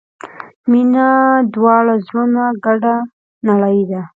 [0.71, 1.07] •مینه
[1.43, 2.95] د دواړو زړونو ګډه
[3.47, 4.01] نړۍ ده.